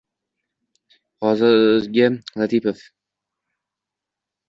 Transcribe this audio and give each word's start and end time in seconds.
Hozirgi 1.19 2.09
Latipov: 2.35 2.83